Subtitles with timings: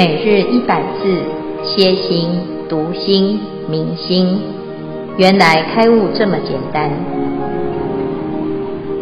[0.00, 1.22] 每日一百字，
[1.62, 2.30] 歇心、
[2.70, 4.40] 读心、明心，
[5.18, 6.90] 原来开悟这么简单。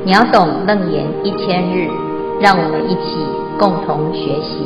[0.05, 1.87] 秒懂楞严一千日，
[2.41, 3.15] 让我们一起
[3.61, 4.59] 共同学习。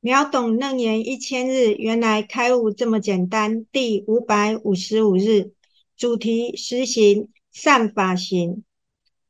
[0.00, 3.66] 秒懂楞严一千日，原来开悟这么简单。
[3.70, 5.52] 第五百五十五日，
[5.96, 8.64] 主题实行善法行。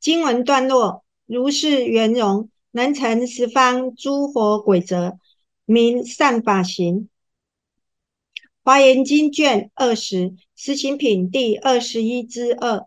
[0.01, 2.49] 经文段落：如是圆融。
[2.79, 5.19] 能成十方诸佛轨则，
[5.65, 7.09] 名善法行。
[8.63, 12.87] 华严经卷二十，十行品第二十一之二。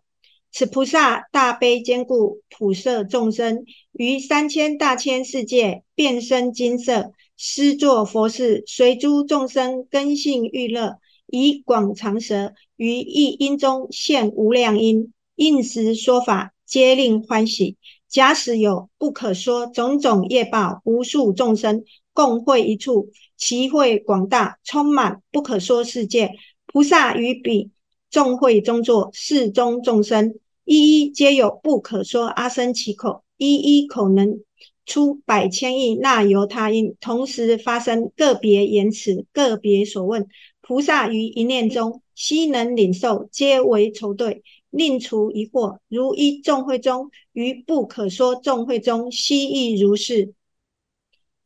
[0.50, 17.76] 此菩萨大悲坚固，普摄众生，于三千大千世界，遍身金色，施作佛事，随诸众生根性欲乐，以广长舌，于一音中现无量音，应时说法，皆令欢喜。
[18.12, 26.32] 假使有不可说种种业报，无数众生共会一处，其会广大，充满不可说世界。
[26.66, 27.72] 菩萨于彼
[28.10, 34.42] 众会中作，世中众生一一皆有不可说阿僧只口，一一口能
[34.86, 40.28] 出百千亿那由他音，同时发生个别言辞，个别所问。
[40.60, 44.44] 菩萨于一念中悉能领受，皆为酬对。
[44.72, 50.34] 令除疑惑，如一众会中，于不可说众会中，悉亦如是。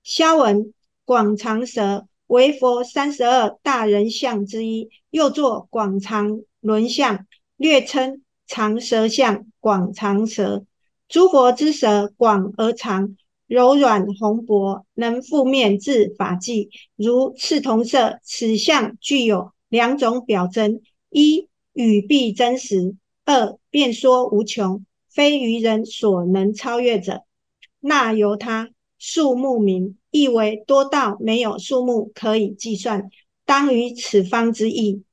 [0.03, 0.73] 消文
[1.03, 7.25] 广长舌为佛三十二大人相之一，又作广长轮相，
[7.57, 10.63] 略称长舌相、广长舌。
[11.07, 13.15] 诸佛之舌广而长，
[13.47, 18.19] 柔软红薄，能覆面至法际，如赤铜色。
[18.23, 22.95] 此相具有两种表征：一语必真实。
[23.25, 27.23] 二辩说无穷，非愚人所能超越者。
[27.79, 28.69] 那由他
[29.00, 33.09] 数目名，意为多到没有数目可以计算，
[33.45, 35.03] 当于此方之意。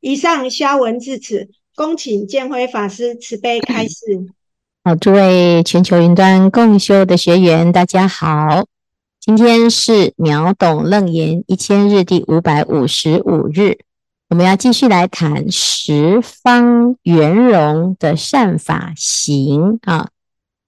[0.00, 4.26] 以上消文至此，恭请建辉法师慈悲开示。
[4.84, 8.66] 好，诸位全球云端共修的学员，大家好，
[9.20, 13.78] 今天是秒懂楞严一千日第五百五十五日。
[14.32, 20.08] 我们要继续来谈十方圆融的善法行啊。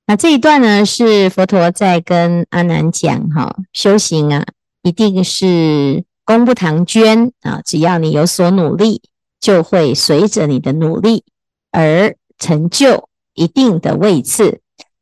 [0.07, 4.45] 那这一段呢，是佛陀在跟阿难讲哈，修行啊，
[4.83, 9.01] 一定是功不唐捐啊，只要你有所努力，
[9.41, 11.25] 就会随着你的努力
[11.73, 14.61] 而成就一定的位次。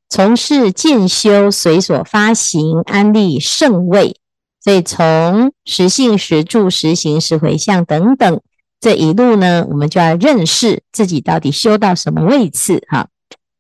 [0.09, 4.15] 从事进修，随所发行，安立圣位。
[4.63, 8.41] 所以从实性、实住、实行、实回向等等。
[8.83, 13.07] 这一路呢，我们就要认识自己到底修到什么位次哈。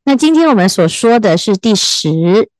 [0.04, 2.50] 那今天我们所说的是第十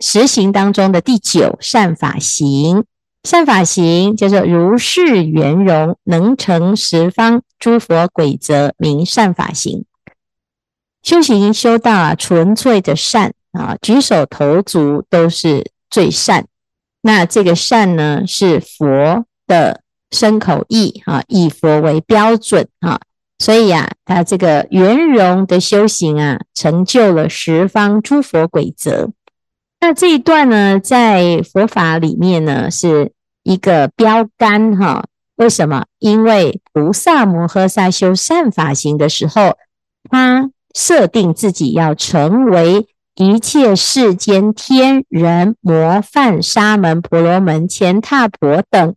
[0.00, 2.84] 十行当中的第九善法行，
[3.22, 9.86] 善法行叫做如是圆融，能成十方诸佛轨则，名善法行。
[11.02, 16.48] 修行修到啊，纯粹的善啊，举手投足都是最善。
[17.00, 19.83] 那这个善呢，是佛的。
[20.14, 22.98] 身口意啊，以佛为标准啊，
[23.38, 29.10] 所以呀，他这个圆融的修行啊，成就了十方诸佛轨则。
[29.80, 35.04] 那这一段呢，在佛法里面呢，是一个标杆哈。
[35.36, 35.84] 为什么？
[35.98, 39.58] 因为菩萨摩诃萨修善法行的时候，
[40.08, 42.86] 他设定自己要成为
[43.16, 48.94] 一切世间天人魔梵沙门婆罗门乾闥婆等。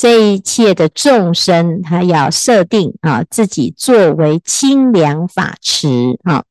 [0.00, 6.44] 这一切的众生，他要设定啊，自己作为清凉法池啊，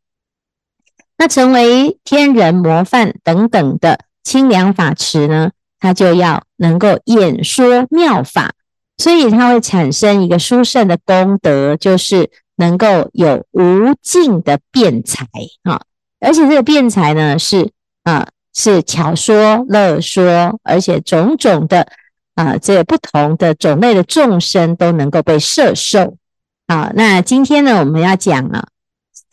[1.18, 5.50] 那成为天人模范等等的清凉法池呢，
[5.80, 8.54] 他就要能够演说妙法，
[9.00, 15.26] 所以他会产生一个殊胜的功德，就是能够有无尽的辩才
[15.64, 15.82] 啊，
[16.20, 17.72] 而且这个辩才呢，是
[18.04, 21.92] 啊，是巧说、乐说，而且种种的。
[22.40, 26.16] 啊，这不同的种类的众生都能够被摄受。
[26.70, 28.70] 好，那今天呢，我们要讲啊，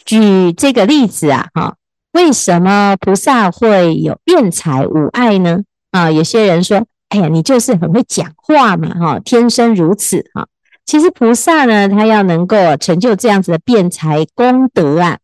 [0.04, 1.76] 举这个例子啊，哈，
[2.10, 5.60] 为什么菩萨会有辩才无碍呢？
[5.92, 10.48] 啊，有些人说，哎呀，你就是很会讲话嘛，哈，天生如此哈。
[10.84, 15.18] 其实菩萨呢，他要能够成就这样子的辩才功德啊，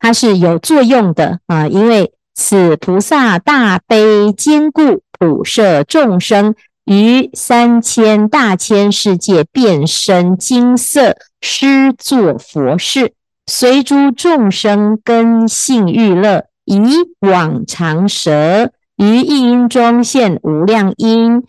[0.00, 6.56] 它是有作用的啊，因为此菩萨大悲坚固，普摄众生。
[6.88, 13.12] 于三千大千世界变身金色施作佛事，
[13.46, 16.80] 随诸众生根性欲乐，以
[17.20, 21.42] 往长舌于一音中现无量音，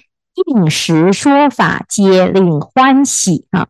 [0.46, 3.68] 应时说法，皆令欢喜啊！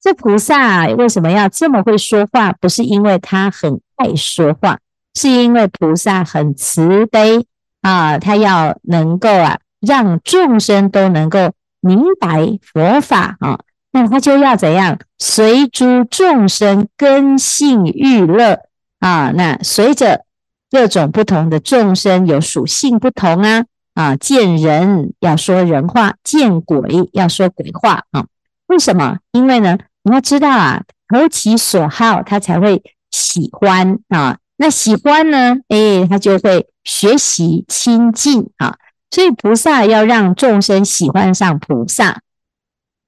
[0.00, 2.52] 这菩萨为什么要这么会说话？
[2.52, 4.78] 不是因为他很爱说话，
[5.14, 7.44] 是因为菩萨很慈悲
[7.82, 13.60] 啊，他要能够啊，让众生都能够明白佛法啊。
[13.92, 14.98] 那他就要怎样？
[15.18, 18.60] 随诸众生根性欲乐
[19.00, 19.32] 啊！
[19.34, 20.24] 那随着
[20.70, 24.14] 各种不同的众生有属性不同啊啊！
[24.14, 28.26] 见人要说人话，见鬼要说鬼话啊！
[28.68, 29.18] 为什么？
[29.32, 32.80] 因为呢，你要知道啊，投其所好，他才会
[33.10, 34.38] 喜欢啊。
[34.56, 38.76] 那喜欢呢，诶，他就会学习亲近啊。
[39.10, 42.20] 所以菩萨要让众生喜欢上菩萨。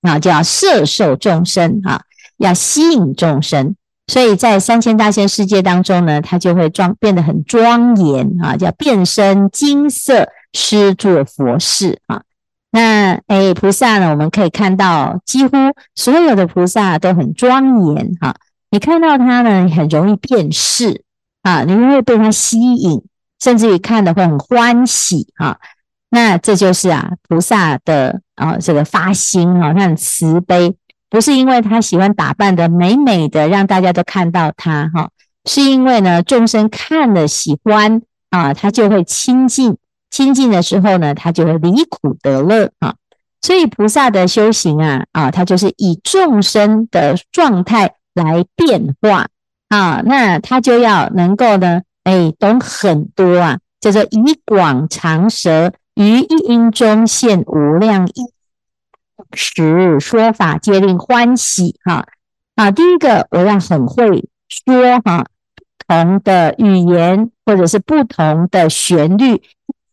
[0.02, 2.02] 啊，就要摄受众生啊，
[2.36, 3.76] 要吸引众生，
[4.08, 12.22] 所以在三千大千世界当中呢，它就会庄变得很庄严啊，叫变身金色，施作佛事啊。
[12.72, 15.56] 那诶，菩萨呢，我们可以看到，几乎
[15.94, 18.34] 所有的菩萨都很庄严哈。
[18.72, 21.04] 你看到他呢，很容易辨识
[21.42, 23.04] 啊，你会被他吸引，
[23.40, 25.58] 甚至于看的会很欢喜啊。
[26.14, 30.74] 那这就是啊，菩萨的啊这个发心啊，他很慈悲，
[31.08, 35.08] 不是因为他喜欢打扮的美美的，让大家都看到他哈，
[35.46, 39.78] 是因为呢众生看了喜欢啊，他就会亲近，
[40.10, 42.94] 亲近的时候呢，他就会离苦得乐啊。
[43.40, 49.28] 所以菩萨的修行啊啊，他就是以众生的状态来变化
[49.70, 55.72] 啊，那他就要能够呢，哎，懂很多啊，叫做以广长舌。
[55.94, 58.26] 于一音中现无量音，
[59.34, 62.06] 时说法皆令欢喜哈
[62.54, 62.70] 啊！
[62.70, 69.42] 第一个我要很会说哈，不同的语言或者是不同的旋律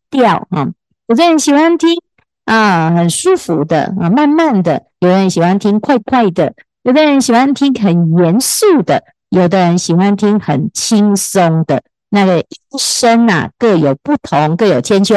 [0.10, 0.70] 调啊，
[1.08, 2.02] 有的人喜欢听
[2.46, 6.54] 啊很舒服的啊慢慢的，有的人喜欢听快快的，
[6.84, 11.84] 有的人喜欢听很严肃的，有的人喜欢听很轻松的。
[12.12, 12.48] 那个音
[12.80, 15.16] 声啊各有不同，各有千秋。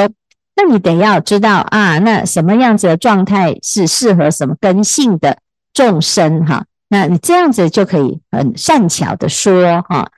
[0.55, 5.39] 那你得要知道啊，那什么样子的状态是适合什么根性的
[5.73, 6.65] 众生哈？
[6.89, 10.11] 那你这样子就可以很善巧的说哈。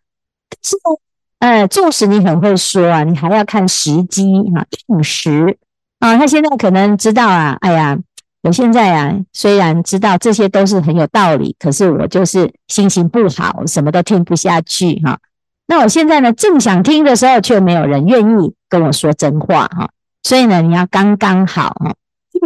[0.63, 0.99] 是呢
[1.41, 4.23] 呃，纵使你很会说啊，你还要看时机
[4.55, 5.57] 哈，应时
[5.99, 6.17] 啊。
[6.17, 7.99] 他现在可能知道啊，哎呀，
[8.43, 15.19] 我现在啊，虽然知道这些都是很有道理，可是我就是心情不好，什么都听不下去哈。
[15.67, 19.91] 那我现在呢，正想听的时候，却没有人愿意跟我说真话哈。
[20.25, 21.95] 所以呢，你要刚刚好啊，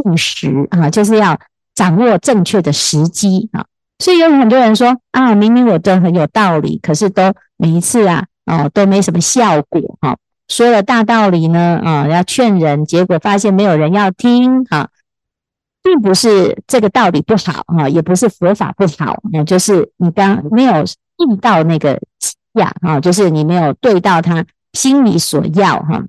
[0.04, 1.38] 应时啊，就是要
[1.76, 3.64] 掌握正确的时机啊。
[4.00, 10.16] 所以有很多人说啊，明明我都很有道理，可是都每一次啊，哦，都没什么效果哈。
[10.48, 14.88] 说了大道理呢，啊，要劝人，结果发现没有人要听哈，
[15.80, 20.84] 并不是这个道理不好哈，也不是佛法不好，那就是你刚没有
[21.18, 22.00] 应到那个
[22.54, 26.04] 呀啊，就是你没有对到他心里所要哈，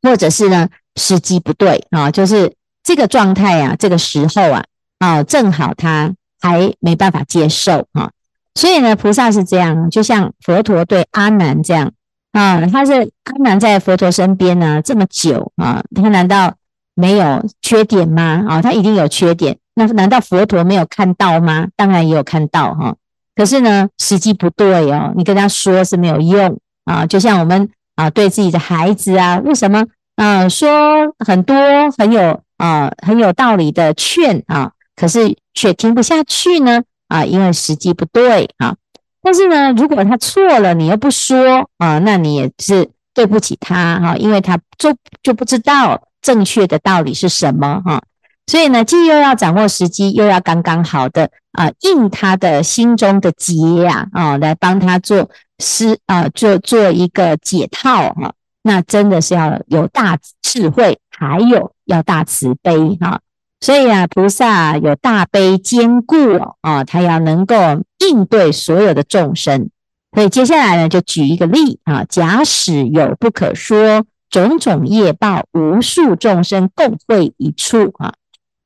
[0.00, 0.68] 或者是呢。
[0.96, 2.52] 时机不对啊，就是
[2.82, 4.64] 这个状态啊，这个时候啊，
[4.98, 8.10] 啊，正好他还没办法接受啊，
[8.54, 11.90] 所以呢，菩萨是这样，就像佛陀对阿难这样
[12.32, 12.92] 啊，他是
[13.24, 16.54] 阿难在佛陀身边呢这么久啊，他难道
[16.94, 18.44] 没有缺点吗？
[18.48, 21.68] 啊，他一定有缺点，那难道佛陀没有看到吗？
[21.76, 22.94] 当然也有看到哈，
[23.34, 29.84] 可是呢，时机不对哦，你跟他说是没有用啊，就像我们啊对自己的孩子啊，为什么？
[30.16, 31.56] 啊，说很多
[31.98, 38.76] 很有啊很有道理的劝啊，可是却听不下去呢啊，因为时机不对啊。
[39.22, 48.02] 但是呢，如果他错了，你又不说啊，那你也是对不起他哈，因为他就就不知道正确的道理是什么哈。
[48.48, 53.54] 所以呢，既又要掌握时机，又要刚刚好的啊应他的心中的结
[53.84, 58.32] 呀啊，来帮他做施啊，做做一个解套哈。
[58.62, 63.20] 那真的是要有大智慧，还有要大慈悲哈。
[63.60, 66.16] 所以啊，菩萨有大悲兼顾
[66.60, 67.56] 啊，他要能够
[67.98, 69.70] 应对所有的众生。
[70.14, 78.14] 所以接下来呢，就举一个例啊，假使有不可说种种业报，无数众生共会一处啊，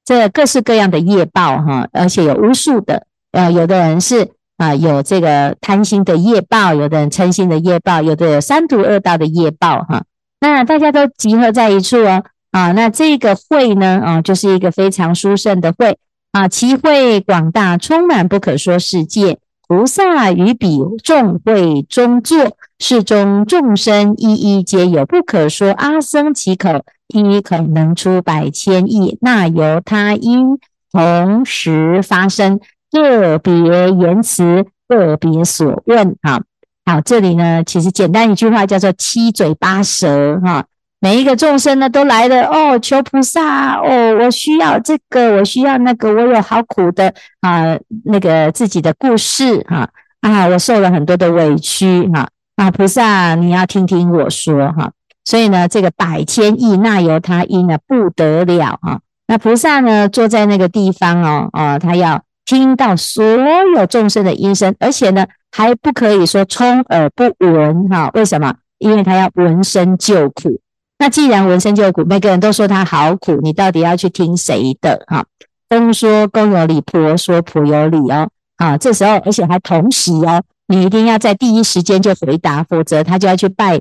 [0.04, 4.35] 这各式各样的业报哈，而且有无数的，呃，有的人是。
[4.56, 10.04] 啊，有这个贪心的业报，有的人嗔心的业报，有的有三毒恶道的业报，哈。
[10.40, 15.98] 那大家都集合在一处哦，啊，那这个会呢，啊，就是一个非常殊胜的会
[16.32, 30.58] 啊，其会广大，充满不可说世界，菩萨于彼众会中坐，是中众生一一皆有不可说阿僧其口一口能出百千亿，那由他因
[30.92, 32.60] 同时发生，
[32.92, 33.52] 个别
[33.90, 36.16] 言辞，个别所问。
[36.22, 36.40] 哈，
[36.84, 40.40] 好，这里呢，其实简单一句话叫做七嘴八舌。
[40.44, 40.64] 哈，
[41.00, 49.88] 每一个众生呢都来了哦，求菩萨哦，我需要这个，我需要那个，我有好苦的啊，那个自己的故事哈
[50.20, 54.90] 啊，我受了很多的委屈哈啊，菩萨你要听听我说哈。
[55.24, 59.00] 所以呢，这个百千亿那由他因呢不得了啊。
[59.26, 68.10] 那菩萨呢坐在那个地方哦，哦，他要听到所有众生的音声，而且呢还不可以说充耳不闻哈。
[68.14, 68.54] 为什么？
[68.78, 70.60] 因为他要闻声救苦。
[70.98, 75.26] 那既然闻声救苦，每个人都说他好苦，你到底要去听谁的哈？
[75.68, 78.28] 公说公有理，婆说婆有理哦。
[78.56, 83.80] 啊，这时候而且还同时哦，你一定要在第一时间就回答，否则他就要去拜。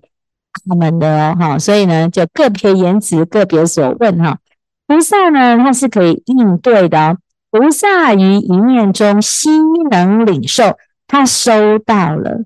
[0.67, 4.37] 他们的哦哈，所以呢，就个别言辞，个别所问哈。
[4.87, 7.17] 菩萨呢，他是可以应对的哦。
[7.57, 9.47] 菩萨于一念中悉
[9.89, 12.43] 能领受，他收到了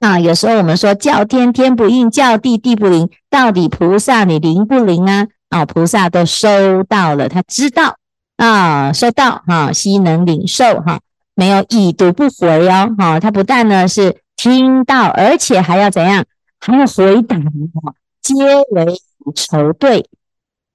[0.00, 0.20] 啊。
[0.20, 5.26] 有时候我们说叫天天不应，叫地地不灵，到底菩萨你灵不灵啊？
[5.48, 7.96] 啊，菩萨都收到了，他知道
[8.36, 11.00] 啊，收到哈，悉能领受哈，
[11.34, 13.18] 没有已读不回哦哈。
[13.18, 16.24] 他不但呢是听到，而且还要怎样？
[16.60, 18.34] 还要回答哈，皆
[18.70, 18.86] 为
[19.34, 20.08] 酬对，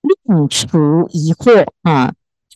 [0.02, 2.12] 令除疑惑啊。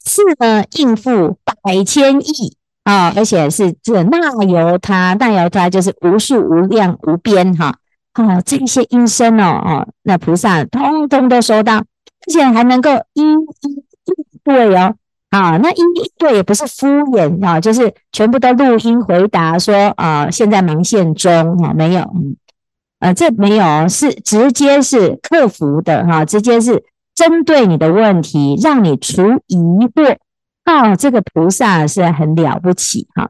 [0.05, 7.75] 是呢，应付百千亿啊，而且是这那由他，那由他就是无数无量无边哈。
[8.13, 11.85] 啊，这些音声哦哦，那菩萨通通都收到，而
[12.31, 13.67] 且还能够一一
[14.05, 14.95] 应对哦。
[15.29, 21.31] 啊，那一一对也不是敷衍啊，就是全部都录音回答说啊，现在忙线中
[21.63, 22.35] 啊，没有嗯。
[22.99, 26.83] 呃，这没有，是直接是克服的哈，直接是
[27.15, 30.17] 针对你的问题，让你除疑惑。
[30.63, 33.29] 哦，这个菩萨是很了不起哈，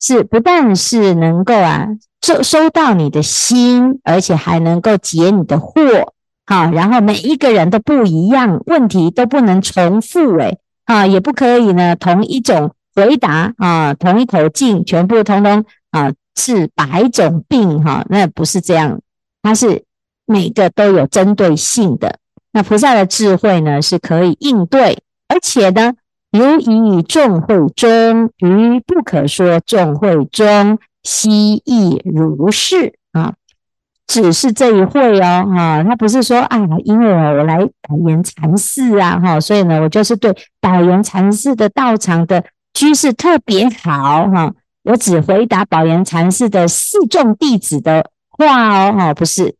[0.00, 1.88] 是不但是能够啊
[2.22, 6.06] 收收到你的心，而且还能够解你的惑。
[6.46, 19.00] 好，然后每一个人都不一样，问题都不能重复诶，啊，也不可以呢同一种回答啊，同一口径全部通通啊治百种病哈，那不是这样。
[19.42, 19.84] 它是
[20.26, 22.18] 每个都有针对性的，
[22.58, 24.98] 那菩萨的智慧呢，是可以应对，
[25.28, 25.92] 而且呢，
[26.32, 33.34] 如以众会中，于不可说众会中，悉亦如是啊。
[34.08, 42.42] 只是这一会哦，哈，他不是说啊，因为我来百缘禅寺啊，哈，所以呢，我就是对百缘禅寺的道场的
[42.74, 48.10] 居士特别好哈，我只回答宝岩禅寺的四众弟子的。
[48.30, 49.54] 话哦，哈，不是，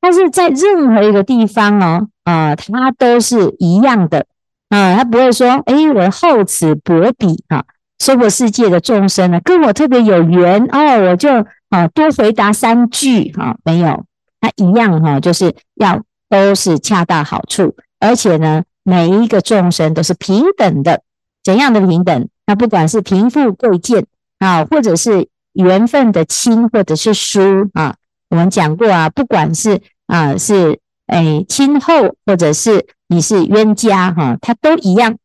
[0.00, 4.26] 但是在任何一个地方哦，啊、呃，它都是一样的，
[4.68, 7.64] 啊、呃，他不会说，哎，我厚此薄彼啊，
[7.98, 11.28] 娑婆世界的众生呢，跟我特别有缘哦，我就
[11.70, 14.04] 啊多回答三句、啊，没有，
[14.40, 21.02] 它一样哈、啊，就是要都是恰到好处，而且呢，每一个众生都是平等的，
[21.42, 22.28] 怎样的平等？
[22.46, 24.06] 那不管是贫富贵贱
[24.38, 27.40] 啊，或者是缘分的亲，或者是疏
[27.72, 27.96] 啊。
[28.36, 35.16] 我们讲过啊，不管是啊是诶亲厚，或者是你是冤家哈，它都一样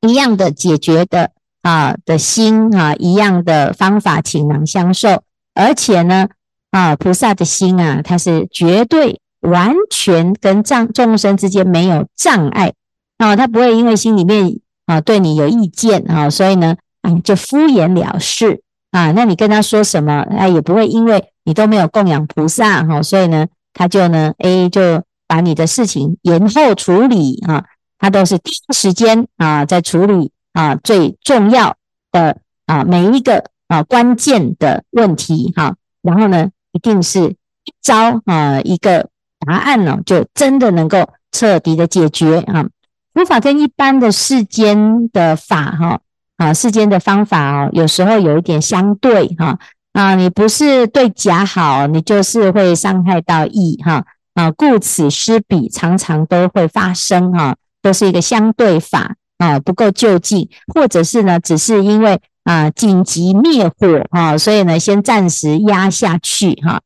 [0.00, 5.22] 一样的解决的啊的心啊，一样的方法倾囊相授，
[5.52, 6.28] 而且呢
[6.70, 12.72] 啊菩萨的心啊，它是绝对完全跟障众生之间没有障碍。
[13.18, 18.62] 啊，他不会因为心里面啊对你有意见啊，所以呢啊就敷衍了事。
[18.92, 21.28] 啊，那你跟他说什么，哎也不会因为。
[21.44, 27.64] 你都没有供养菩萨哈，所以呢，他就呢，A 就把你的事情延后处理啊，
[27.98, 31.74] 他都是第一时间啊在处理啊最重要
[32.12, 39.08] 的啊每一个啊关键的问题哈，然后呢，一定是一招啊一个
[39.44, 42.68] 答案呢，就真的能够彻底的解决啊。
[43.14, 46.00] 佛法跟一般的世间的法哈
[46.42, 49.58] 啊世间的方法哦，有时候有一点相对哈。
[49.92, 66.80] 啊，你不是对甲好，你就是会伤害到乙哈啊，顾此失彼，常常都会发生哈，都是一个相对法啊，不够就近，或者是呢，只是因为啊紧急灭火哈，所以呢，先暂时压下去哈。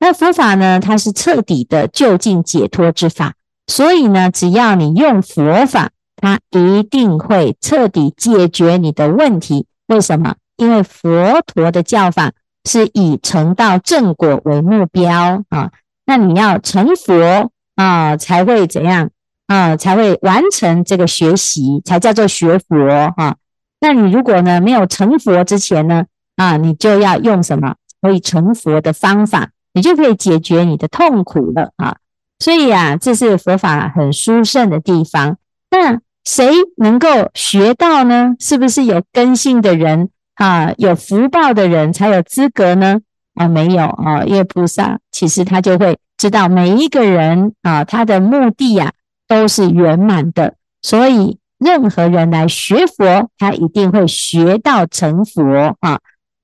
[0.00, 3.34] 那佛法呢，它是彻底的就近解脱之法，
[3.66, 9.66] 所以呢，只要你用佛法，它一定会彻底解决你的问题。
[9.86, 10.34] 为什么？
[10.56, 12.32] 因为佛陀的教法。
[12.68, 15.70] 是以成道正果为目标啊，
[16.04, 19.10] 那你要成佛啊，才会怎样
[19.46, 22.74] 啊，才会完成这个学习，才叫做学佛
[23.16, 23.36] 啊。
[23.80, 31.98] 那你如果呢没有成佛之前呢，啊，你就要用什么可以成佛的方法，你就可以解决你的痛苦了啊。
[32.40, 35.36] 所以啊，这是佛法很殊胜的地方。
[35.70, 38.34] 那谁能够学到呢？
[38.40, 42.98] 是不是有根性的人啊，有福报的人才有资格呢？
[43.36, 48.92] 啊，没有啊，因为菩萨其实他就会知道每一个人啊，他的目的呀、
[49.28, 56.00] 都是圆满的，所以任何人来学佛，他一定会学到成佛啊。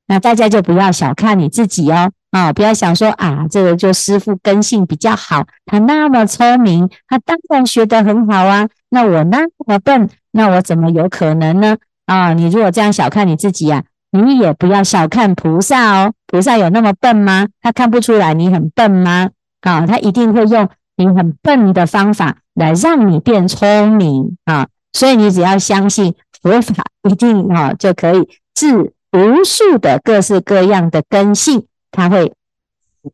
[0.07, 8.69] 那大家就不要小看你自己哦，啊，不要想说啊，这个就师父根性比较好，他那么聪明，他当然学得很好啊。
[8.93, 11.79] 那我那么笨，那我怎么有可能呢？
[12.05, 13.83] 啊，你如果这样小看你自己啊。
[14.15, 17.49] 你也不要小看菩萨哦，菩萨有那么笨吗？
[17.63, 19.31] 他看不出来你很笨吗？
[19.63, 24.69] 啊，他一定会用你很笨的方法来让你变聪明啊！
[24.93, 32.35] 所以你只要相信佛法，一定啊就可以治无数的各式各样的根性，他会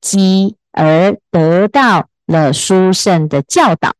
[0.01, 3.93] 积而得到了殊胜的教导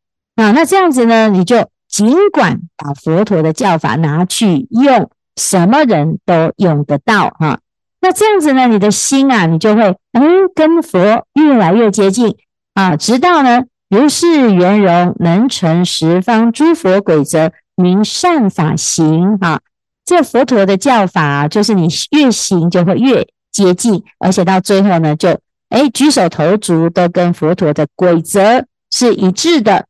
[0.43, 0.53] 啊！
[0.53, 5.11] 那这样子呢，你就尽管把佛陀的教法拿去用。
[5.41, 7.61] 什么人都用得到哈，
[8.01, 10.99] 那这样子呢，你的心啊，你就会嗯，跟佛
[11.35, 12.35] 越来越接近
[12.75, 19.61] 啊，直到呢如是圆融，能成十方诸佛轨则，名善法行哈。
[20.05, 29.87] 这佛陀的教法啊，就是你越行就会越接近，而且到最后呢，就哎举手投足都跟佛陀的轨则是一致的，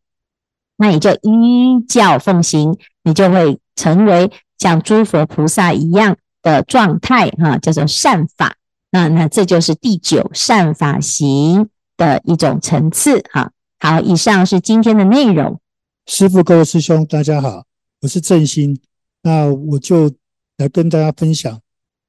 [0.78, 4.30] 那你就依教奉行，你就会成为。
[4.58, 8.56] 像诸佛菩萨一样的状态，哈，叫做善法。
[8.90, 13.52] 那那这就是第九善法行的一种层次，哈。
[13.78, 15.60] 好，以上是今天的内容。
[16.06, 17.66] 师父、各位师兄，大家好，
[18.00, 18.76] 我是正心。
[19.22, 20.12] 那我就
[20.56, 21.60] 来跟大家分享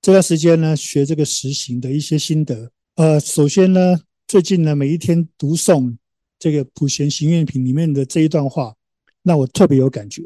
[0.02, 2.72] 这段时间呢，学这个实行的一些心得。
[2.96, 5.96] 呃，首先呢，最近呢，每一天读诵
[6.40, 8.76] 这个《普贤行愿品》里面的这一段话，
[9.22, 10.24] 那我特别有感觉，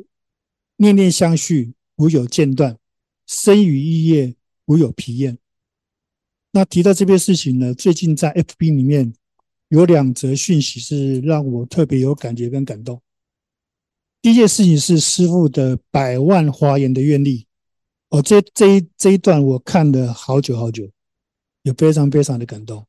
[0.78, 1.74] 念念相续。
[1.98, 2.76] 无有间断，
[3.28, 5.38] 身语意业无有疲厌。
[6.50, 9.14] 那提到这边事情呢，最近在 FB 里面
[9.68, 13.00] 有两则讯息是让我特别有感觉跟感动。
[14.24, 17.46] 第一件事情是师父的百万华严的愿力，
[18.10, 20.90] 哦，这这一这一段我看了好久好久，
[21.62, 22.88] 也非常非常的感动。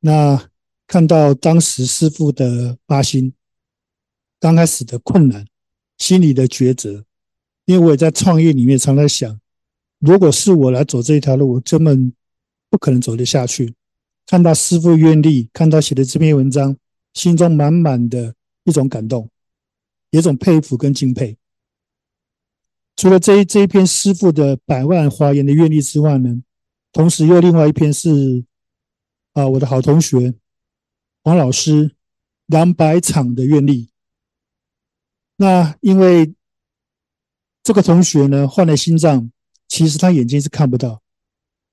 [0.00, 0.50] 那
[0.86, 3.32] 看到当时师父的发心，
[4.38, 5.46] 刚开始的困难，
[5.98, 7.04] 心里的抉择。
[7.64, 9.40] 因为我也在创业里面，常在想，
[9.98, 12.12] 如果是我来走这一条路，我根本
[12.68, 13.74] 不可能走得下去。
[14.26, 16.76] 看到师父愿力，看到写的这篇文章，
[17.14, 19.30] 心中满满的一种感动，
[20.10, 21.38] 有一种佩服跟敬佩。
[22.96, 26.42] 除了这一这一篇师父的百万华严的愿力之外呢，
[26.92, 28.44] 同时又另外一篇是
[29.32, 30.34] 啊，我的好同学
[31.24, 31.96] 黄老师
[32.46, 33.90] 两百场的愿力。
[35.34, 36.32] 那因为。
[37.66, 39.30] 这个同学呢，换了心脏，
[39.68, 41.02] 其实他眼睛是看不到，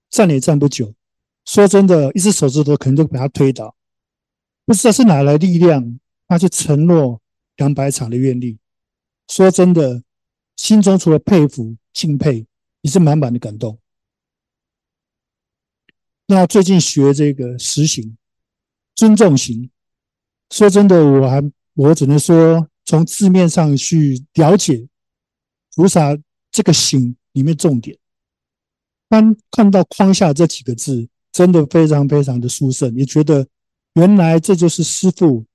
[0.09, 0.95] 站也站不久。
[1.43, 3.75] 说真的，一只手指头可能就把他推倒。
[4.65, 7.21] 不知道是哪来力量，他去承诺
[7.57, 8.57] 两百场的愿力。
[9.27, 10.01] 说真的，
[10.55, 12.47] 心中除了佩服、敬佩，
[12.79, 13.77] 也是满满的感动。
[16.27, 18.17] 那最近学这个实行
[19.01, 19.67] 尊重行，
[20.51, 21.41] 说真的，我还
[21.73, 24.87] 我只能说从字面上去了解。
[25.75, 26.15] 菩萨
[26.51, 27.97] 这个行里面重点，
[29.09, 32.95] 当看到框下这几个字，真的非常非常的殊胜。
[32.95, 33.47] 你觉得
[33.93, 35.47] 原来这就是师父，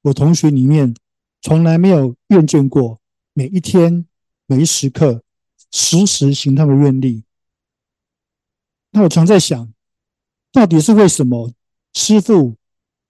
[0.00, 0.94] 我同学里面
[1.42, 2.98] 从来没有厌倦过，
[3.34, 4.06] 每一天
[4.46, 5.22] 每一时刻
[5.70, 7.22] 时时行他的愿力。
[8.92, 9.70] 那我常在想，
[10.50, 11.52] 到底是为什么
[11.92, 12.56] 师父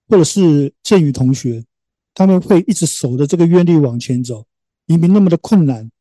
[0.07, 1.65] 或者是建宇同学
[2.13, 4.45] 他们会一直守着这个愿力往前走，
[4.85, 5.91] 明明那么的困难。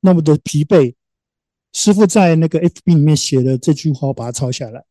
[0.00, 0.94] 那么的疲惫，
[1.72, 4.84] 师傅在那个 FB 里面写的这句话，我把它抄下来。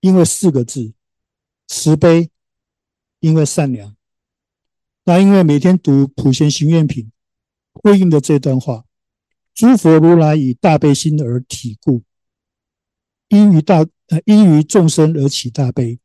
[0.00, 0.94] 因为四个字，
[1.68, 2.28] 慈悲；
[3.20, 3.96] 因为善良。
[5.04, 7.12] 那因为每天读普贤行愿品，
[7.72, 8.84] 呼应的这段话：
[9.54, 12.02] 诸佛如来以大悲心而体故，
[13.28, 16.00] 因于大呃因于众生而起大悲，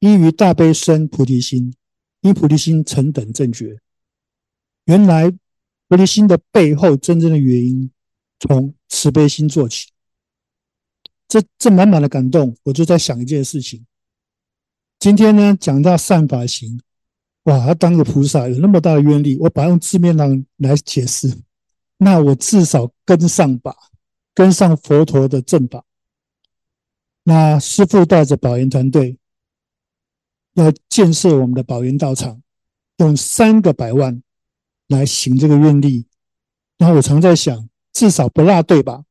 [0.00, 1.74] 因于大悲生菩提心，
[2.20, 3.80] 因菩提心成等正觉。
[4.84, 5.32] 原来。
[5.90, 7.90] 菩提心的背后真正的原因，
[8.40, 9.88] 从慈悲心做起。
[11.26, 13.86] 这这满满的感动，我就在想一件事情。
[14.98, 16.78] 今天呢，讲到善法行，
[17.44, 21.34] 哇，他当个菩萨有那么大的愿力，我把它用字面上来解释，
[21.96, 23.74] 那我至少跟上吧，
[24.34, 25.86] 跟上佛陀的正法。
[27.22, 29.17] 那师父带着宝岩团队
[30.64, 32.40] 要建设我们的宝岩道场，
[32.98, 34.22] 用三个百万
[34.88, 36.06] 来行这个愿力。
[36.78, 39.04] 然后我常在想，至少不落队吧。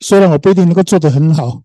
[0.00, 1.62] 虽然我不一定能够做得很好，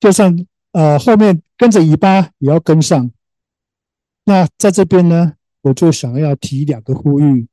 [0.00, 3.10] 就算呃后面跟着尾巴也要跟上。
[4.24, 7.46] 那在这边呢，我就想要提两个呼吁。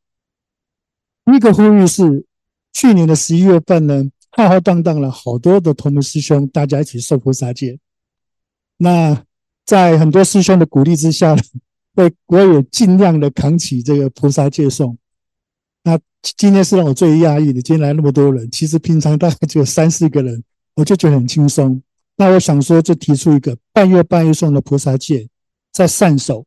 [1.26, 2.26] 第一个呼吁是，
[2.72, 7.78] 去年的十一月份呢，浩浩荡荡了好多的同门师兄，大家一起受菩萨戒。
[8.78, 9.26] 那
[9.68, 11.42] 在很多师兄的鼓励之下呢，
[12.28, 14.98] 我也尽量的扛起这个菩萨戒颂。
[15.84, 20.42] 那今天是让我最讶异的，今天来那么多人，其实平常大概只有三四个人，
[20.76, 21.82] 我就觉得很轻松。
[22.16, 25.28] 那我想说，就提出一个半月半月送的菩萨戒，
[25.74, 26.46] 在善守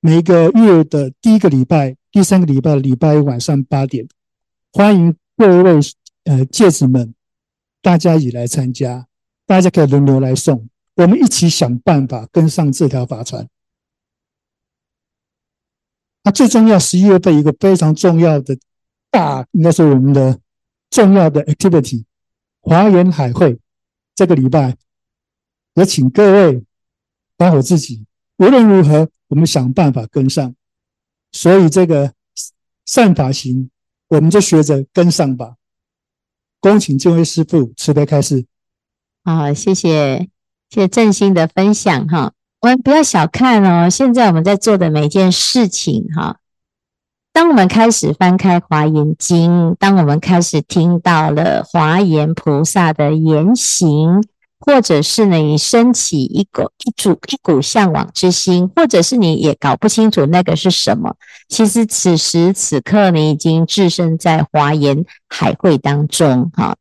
[0.00, 4.08] 每个月的第一个礼拜、第三个礼拜的礼拜一晚上八点，
[4.72, 5.78] 欢迎各位
[6.24, 7.14] 呃戒子们，
[7.82, 9.06] 大家也来参加，
[9.46, 13.48] 大家可以轮流来送，我们一起想办法跟上这条法船。
[16.24, 18.58] 那最重要，十一月份一个非常重要的
[19.10, 20.40] 大，应该是我们的
[20.90, 22.04] 重要的 activity，
[22.60, 23.60] 华严海会
[24.14, 24.76] 这个礼拜，
[25.74, 26.64] 也请各位，
[27.36, 28.04] 包括我自己，
[28.38, 30.54] 无论如何，我们想办法跟上。
[31.32, 32.14] 所以这个
[32.86, 33.70] 善法行，
[34.08, 35.56] 我们就学着跟上吧。
[36.58, 38.46] 恭请这位师父慈悲开示。
[39.22, 40.28] 好，谢谢
[40.70, 42.32] 谢谢正心的分享哈。
[42.60, 46.38] 我们不要小看哦，现在我们在做的每件事情哈。
[47.32, 54.24] 当我们开始翻开《华严经》，当我们开始听到了华严菩萨的言行，
[54.58, 61.14] 或者是，你升起一股一股一股向往之心，或者是你也搞不清楚那个是什么，
[61.48, 66.74] 其实此时此刻你已经置身在华严海会当中哈。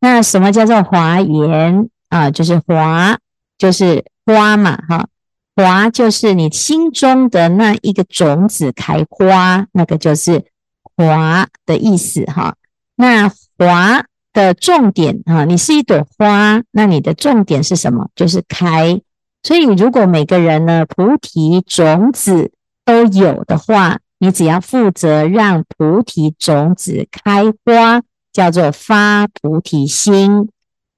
[0.00, 2.30] 那什么叫做华严啊？
[2.30, 3.18] 就是华，
[3.56, 4.04] 就是。
[4.30, 5.08] 花嘛，哈，
[5.56, 10.44] 华就是你心中的那一个种子开花，那个就是
[10.82, 12.54] 华的意思，哈。
[12.96, 18.10] 那华的重点，哈，你是一朵花，那你的重点是什么？
[18.14, 19.00] 就是开。
[19.42, 22.52] 所以，如果每个人呢，菩提种子
[22.84, 30.50] 都有的话，你只要负责让菩提种子开花，叫做发菩提心。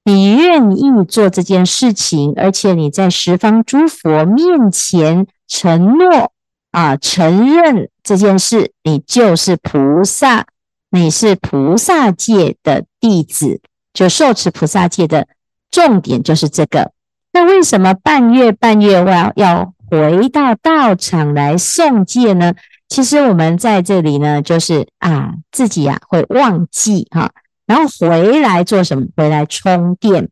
[0.03, 6.31] 你愿意做这件事情，而且你在十方诸佛面前承诺
[6.71, 10.45] 啊，承认这件事，你就是菩萨，
[10.89, 13.61] 你是菩萨界的弟子，
[13.93, 15.27] 就受持菩萨戒的
[15.69, 16.91] 重点就是这个。
[17.31, 22.53] 那为什么半月半月要要回到道场来诵戒呢？
[22.89, 27.31] 其实我们在这里呢，就是啊，自己、啊、会忘记哈。
[27.71, 29.07] 然后回来做什么？
[29.15, 30.27] 回来充电，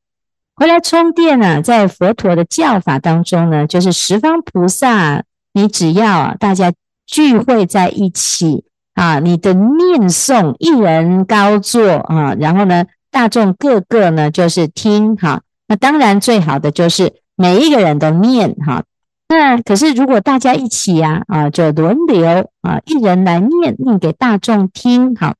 [0.53, 1.61] 回来充电呢？
[1.61, 5.23] 在佛陀的教法当中呢，就是十方菩萨，
[5.53, 6.73] 你只要大家
[7.07, 15.39] 聚会在一起啊，你的念诵一人高坐啊，然后呢，大众各个呢就是听哈。
[15.69, 18.83] 那当然最好的就是每一个人都念哈。
[19.29, 25.35] 那可是如果大家一起呀啊，就轮流啊，一人来念，念给大众听好。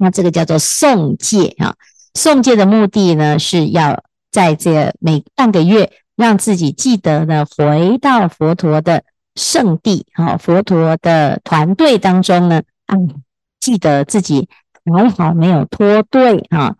[0.00, 1.74] 那这个叫做诵戒啊，
[2.14, 12.96] 诵戒的目的呢，是要在这每半个月，让自己记得呢，回到佛陀的圣地啊，佛陀的团队当中呢，啊，
[13.60, 14.48] 记得自己
[14.84, 16.76] 还好没有脱队啊。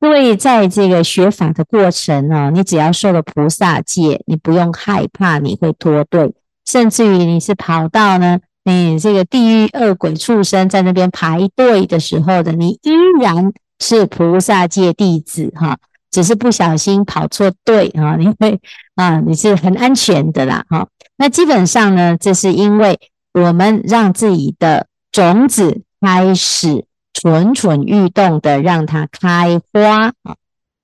[0.00, 6.32] 因为在这个学法的过程啊，你只要受了菩萨戒，你不用害怕你会脱队，
[6.64, 8.38] 甚至于你是跑到呢。
[8.68, 12.90] 你这个地狱恶鬼畜生在那边排队的时候的，你依
[13.22, 15.78] 然是菩萨戒弟子哈，
[16.10, 18.60] 只是不小心跑错队啊，你会
[18.96, 20.88] 啊，你是很安全的啦哈。
[21.16, 22.98] 那基本上呢，这是因为
[23.32, 30.34] 我们让自己的种子开始蠢蠢欲动的，让它开花啊，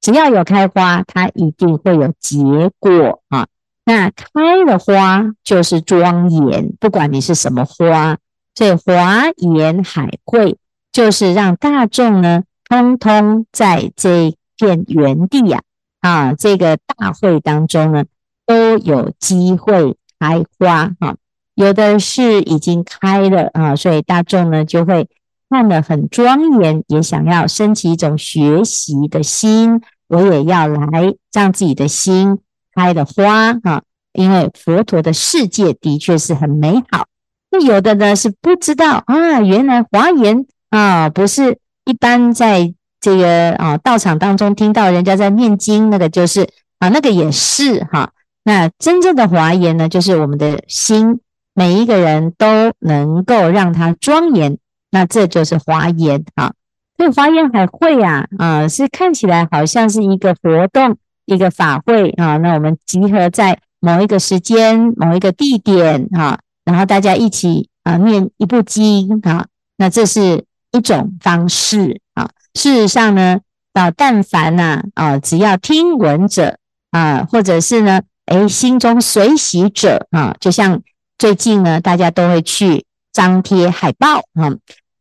[0.01, 2.38] 只要有开花，它一定会有结
[2.79, 3.49] 果啊。
[3.85, 8.16] 那开了花就是庄严，不管你是什么花，
[8.55, 10.57] 所以华严海会
[10.92, 15.62] 就是让大众呢，通通在这片园地呀，
[16.01, 18.05] 啊，这个大会当中呢，
[18.47, 21.16] 都有机会开花啊。
[21.55, 25.09] 有的是已经开了啊，所以大众呢就会
[25.51, 32.38] 看得很庄严，也想要升起一种学习的心，我也要来让自己的心。
[32.74, 33.82] 开的花哈，
[34.12, 37.06] 因为佛陀的世界的确是很美好，
[37.50, 48.12] 那有的呢是不知道啊，原来华严啊不是一般在这个啊道场当中听到人家在念经，那个就是啊那个也是哈。
[48.44, 51.20] 那真正的华严呢，就是我们的心，
[51.54, 54.58] 每一个人都能够让它庄严，
[54.90, 56.52] 那这就是华严啊。
[56.96, 60.96] 所以华严海会呀，啊，是看起来好像是一个活动，
[61.35, 62.37] 一个法会啊。
[62.37, 69.47] 那我们集合在某一个时间、某一个地点啊，然后大家一起啊念一部经啊。
[69.77, 72.29] 那这是一种方式啊。
[72.55, 73.40] 事实上呢，
[73.73, 76.57] 啊，但凡呐啊，只要听闻者
[76.90, 80.81] 啊，或者是呢，诶，心中随喜者啊，就像
[81.18, 84.55] 最近呢，大家都会去张贴海报啊。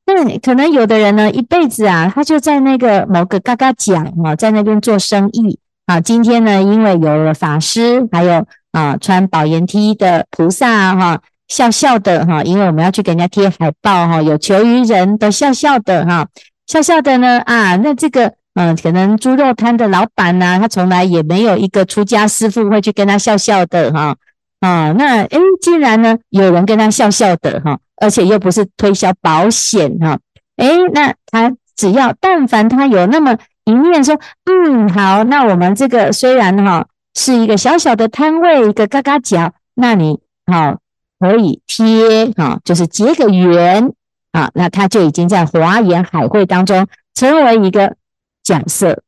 [0.06, 6.00] 那可能有的人呢，一辈子啊，他就在那个某个嘎嘎角啊，在那边做生意啊。
[6.00, 16.28] 今天呢，因为有了法师，还有啊穿宝岩梯的菩萨哈，笑笑的哈，因为我们要去给人家贴海报哈，有求于人都笑笑的哈，
[16.68, 24.16] 笑笑的呢啊，那这个嗯，可能猪肉摊的老板呢，他从来也没有一个出家师父会去跟他笑笑的哈
[24.60, 24.92] 啊。
[24.92, 27.80] 那诶，既然呢有人跟他笑笑的哈。
[28.04, 30.18] 而且又不是推销保险哈，
[30.58, 40.78] 诶，那他只要但凡他有那么一面说，嗯，好，那我们这个虽然哈是一个小小的摊位，一个嘎嘎角，那你好
[41.20, 43.94] 可以贴哈，就是结个缘
[44.32, 47.96] 啊，那他就已经在华严海会当中成为一个
[48.44, 49.04] 角色，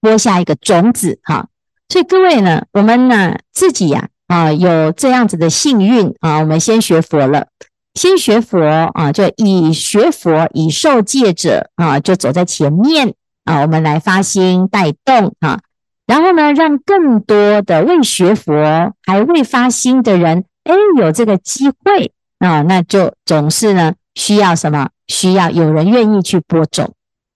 [0.00, 1.48] 播下一个种子哈。
[1.88, 7.46] 所以各位呢，我们呢自己呀啊有这样子的幸运啊，我们先学佛了。
[7.94, 8.58] 先学佛
[8.94, 15.60] 啊，就以学佛以受戒者啊，就走在前面啊，我们来发心带动啊，
[16.06, 24.88] 然后呢，让更多的未学佛还未发心的人，哎，有这个机会啊，那就总是呢需要什么？
[25.08, 26.92] 需要有人愿意去播种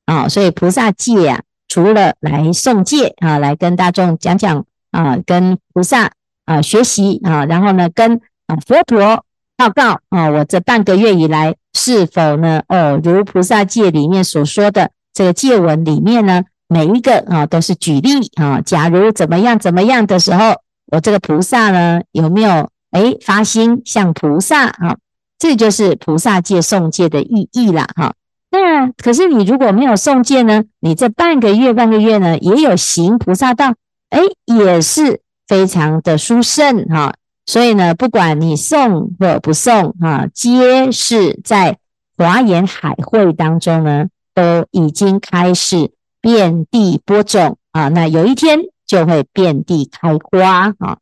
[0.06, 6.10] 啊，所以菩萨戒啊，除了来诵戒啊，来跟大众讲讲啊，跟菩萨
[6.44, 9.22] 啊学习啊，然后呢，跟啊佛陀。
[9.58, 10.28] 报告啊！
[10.28, 12.62] 我这半个月以来是否呢？
[12.68, 18.60] 哦，如菩萨戒里面所说的这个戒文里面呢，每一个啊都是举例啊。
[18.60, 20.60] 假如怎么样怎么样的时候，
[20.92, 24.98] 我这个菩萨呢有没有诶发心向菩萨啊？
[25.38, 28.12] 这就是菩萨戒诵戒的意义了哈。
[28.50, 33.72] 那可是你如果没有诵戒呢，你这半个月半个月呢也有行菩萨道，
[34.10, 37.14] 诶，也是非常的殊胜哈。
[37.46, 41.78] 所以呢，不管你诵或不诵啊，皆是在
[42.18, 47.88] 华严海会当中呢，都已经开始遍地播种啊。
[47.88, 50.98] 那有一天就会遍地开花啊。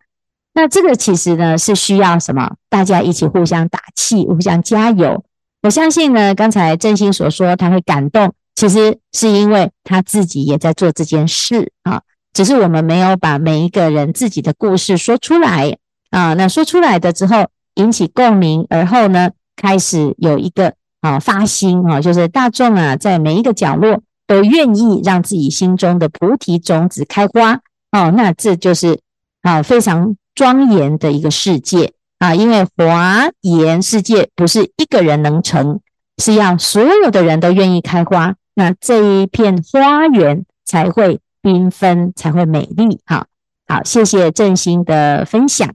[0.54, 2.54] 那这个其实呢是需要什么？
[2.70, 5.24] 大家一起互相打气，互相加油。
[5.62, 12.02] 我相信呢，刚才正心所说他会感动，其实是因为他自己也在做这件事啊。
[12.32, 15.76] 只是我们没有把每一个人自己的故事说出来。
[16.10, 27.60] 啊，那说出来的之后引起共鸣，而后呢，开始有一个啊发心啊，就是大众啊，在每一个角落都愿意让自己心中的菩提种子开花
[27.92, 29.00] 哦，那这就是
[29.42, 35.80] 啊非常庄严的一个世界啊，因为华严世界不是一个人能成，
[36.16, 43.00] 是要所有的人都愿意开花，那这一片花园才会缤纷，才会美丽。
[43.04, 43.26] 好，
[43.68, 45.68] 好，谢谢正心的分享。